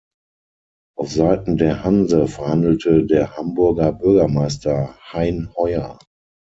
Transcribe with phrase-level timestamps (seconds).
[0.97, 5.99] Auf Seiten der Hanse verhandelte der Hamburger Bürgermeister Hein Hoyer.